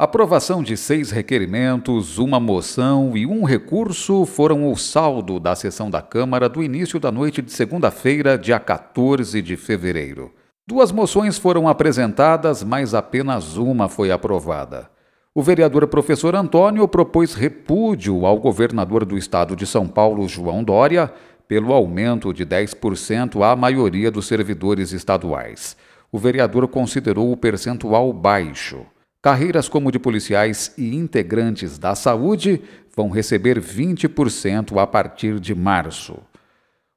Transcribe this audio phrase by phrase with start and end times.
[0.00, 6.00] Aprovação de seis requerimentos, uma moção e um recurso foram o saldo da sessão da
[6.00, 10.32] Câmara do início da noite de segunda-feira, dia 14 de fevereiro.
[10.64, 14.88] Duas moções foram apresentadas, mas apenas uma foi aprovada.
[15.34, 21.12] O vereador professor Antônio propôs repúdio ao governador do estado de São Paulo, João Dória,
[21.48, 25.76] pelo aumento de 10% à maioria dos servidores estaduais.
[26.12, 28.86] O vereador considerou o percentual baixo.
[29.20, 32.62] Carreiras como de policiais e integrantes da saúde
[32.94, 36.18] vão receber 20% a partir de março.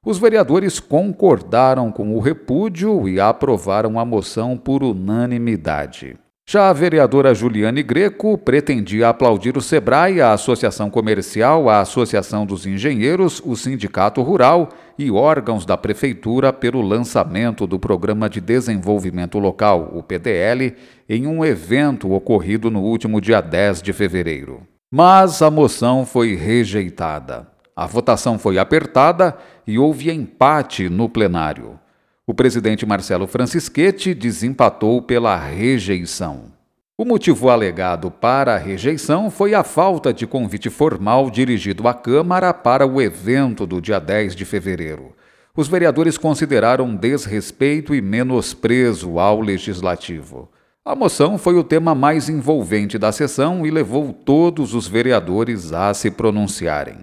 [0.04, 6.16] Os vereadores concordaram com o repúdio e aprovaram a moção por unanimidade.
[6.44, 12.66] Já a vereadora Juliane Greco pretendia aplaudir o SEBRAE, a Associação Comercial, a Associação dos
[12.66, 19.92] Engenheiros, o Sindicato Rural e órgãos da Prefeitura pelo lançamento do Programa de Desenvolvimento Local,
[19.94, 20.74] o PDL,
[21.08, 24.66] em um evento ocorrido no último dia 10 de fevereiro.
[24.90, 27.46] Mas a moção foi rejeitada.
[27.74, 31.78] A votação foi apertada e houve empate no plenário.
[32.24, 36.52] O presidente Marcelo Francischetti desempatou pela rejeição.
[36.96, 42.54] O motivo alegado para a rejeição foi a falta de convite formal dirigido à Câmara
[42.54, 45.16] para o evento do dia 10 de fevereiro.
[45.56, 50.48] Os vereadores consideraram desrespeito e menosprezo ao legislativo.
[50.84, 55.92] A moção foi o tema mais envolvente da sessão e levou todos os vereadores a
[55.92, 56.98] se pronunciarem.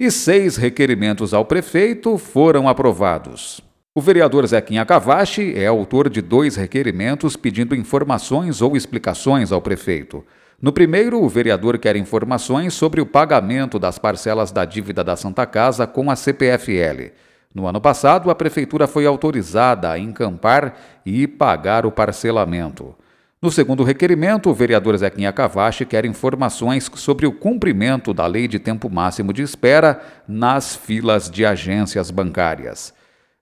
[0.00, 3.64] E seis requerimentos ao prefeito foram aprovados.
[3.96, 10.22] O vereador Zequinha Cavachi é autor de dois requerimentos pedindo informações ou explicações ao prefeito.
[10.60, 15.46] No primeiro, o vereador quer informações sobre o pagamento das parcelas da dívida da Santa
[15.46, 17.14] Casa com a CPFL.
[17.54, 22.94] No ano passado, a prefeitura foi autorizada a encampar e pagar o parcelamento.
[23.40, 28.58] No segundo requerimento, o vereador Zequinha Cavachi quer informações sobre o cumprimento da lei de
[28.58, 32.92] tempo máximo de espera nas filas de agências bancárias.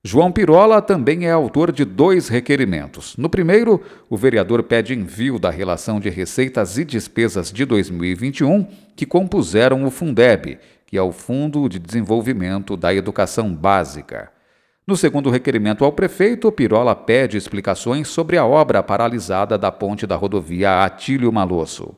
[0.07, 3.17] João Pirola também é autor de dois requerimentos.
[3.17, 9.07] No primeiro, o vereador pede envio da relação de receitas e despesas de 2021 que
[9.07, 14.31] compuseram o Fundeb, que é o Fundo de Desenvolvimento da Educação Básica.
[14.87, 20.17] No segundo requerimento ao prefeito, Pirola pede explicações sobre a obra paralisada da ponte da
[20.17, 21.97] rodovia Atílio Malosso.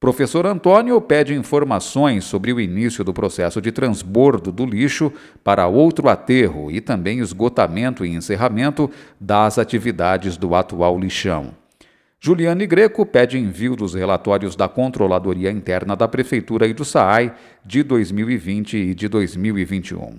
[0.00, 6.08] Professor Antônio pede informações sobre o início do processo de transbordo do lixo para outro
[6.08, 8.88] aterro e também esgotamento e encerramento
[9.18, 11.52] das atividades do atual lixão.
[12.20, 17.34] Juliane Greco pede envio dos relatórios da Controladoria Interna da Prefeitura e do SAAI
[17.64, 20.16] de 2020 e de 2021.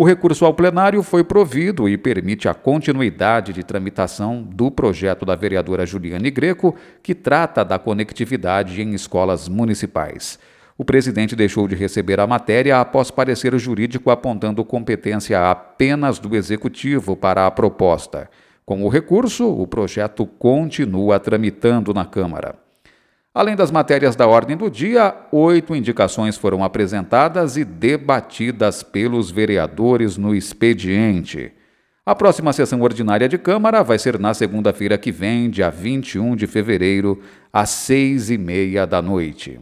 [0.00, 5.34] O recurso ao plenário foi provido e permite a continuidade de tramitação do projeto da
[5.34, 10.38] vereadora Juliane Greco, que trata da conectividade em escolas municipais.
[10.78, 17.14] O presidente deixou de receber a matéria após parecer jurídico apontando competência apenas do executivo
[17.14, 18.30] para a proposta.
[18.64, 22.54] Com o recurso, o projeto continua tramitando na Câmara.
[23.32, 30.16] Além das matérias da ordem do dia, oito indicações foram apresentadas e debatidas pelos vereadores
[30.16, 31.52] no expediente.
[32.04, 36.48] A próxima sessão ordinária de Câmara vai ser na segunda-feira que vem, dia 21 de
[36.48, 37.20] fevereiro,
[37.52, 39.60] às seis e meia da noite.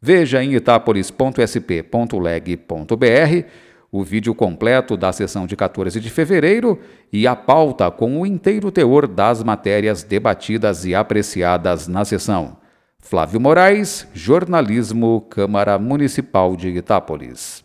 [0.00, 3.46] Veja em itapolis.sp.leg.br
[3.92, 6.80] o vídeo completo da sessão de 14 de fevereiro
[7.12, 12.61] e a pauta com o inteiro teor das matérias debatidas e apreciadas na sessão.
[13.04, 17.64] Flávio Moraes, Jornalismo, Câmara Municipal de Itápolis.